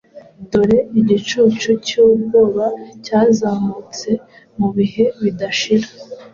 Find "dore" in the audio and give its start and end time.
0.51-0.77